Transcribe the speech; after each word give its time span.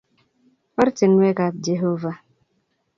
Ortinwekab 0.81 1.53
Jehovah. 1.65 2.17